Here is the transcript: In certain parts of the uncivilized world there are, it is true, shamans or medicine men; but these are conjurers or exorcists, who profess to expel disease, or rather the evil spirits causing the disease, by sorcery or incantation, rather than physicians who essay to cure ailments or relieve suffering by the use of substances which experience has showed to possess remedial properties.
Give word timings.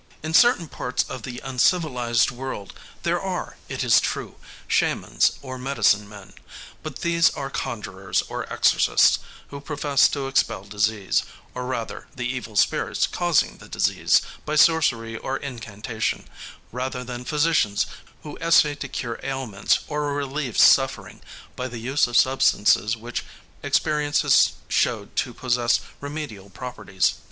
In 0.23 0.33
certain 0.33 0.67
parts 0.67 1.03
of 1.03 1.21
the 1.21 1.37
uncivilized 1.43 2.31
world 2.31 2.73
there 3.03 3.21
are, 3.21 3.57
it 3.69 3.83
is 3.83 3.99
true, 3.99 4.37
shamans 4.67 5.33
or 5.43 5.59
medicine 5.59 6.09
men; 6.09 6.33
but 6.81 7.01
these 7.01 7.29
are 7.35 7.51
conjurers 7.51 8.23
or 8.23 8.51
exorcists, 8.51 9.19
who 9.49 9.61
profess 9.61 10.07
to 10.07 10.25
expel 10.27 10.63
disease, 10.63 11.21
or 11.53 11.67
rather 11.67 12.07
the 12.15 12.27
evil 12.27 12.55
spirits 12.55 13.05
causing 13.05 13.59
the 13.59 13.69
disease, 13.69 14.23
by 14.43 14.55
sorcery 14.55 15.17
or 15.17 15.37
incantation, 15.37 16.27
rather 16.71 17.03
than 17.03 17.23
physicians 17.23 17.85
who 18.23 18.39
essay 18.41 18.73
to 18.73 18.87
cure 18.87 19.19
ailments 19.21 19.81
or 19.87 20.15
relieve 20.15 20.57
suffering 20.57 21.21
by 21.55 21.67
the 21.67 21.77
use 21.77 22.07
of 22.07 22.17
substances 22.17 22.97
which 22.97 23.23
experience 23.61 24.21
has 24.23 24.53
showed 24.67 25.15
to 25.15 25.31
possess 25.31 25.79
remedial 25.99 26.49
properties. 26.49 27.13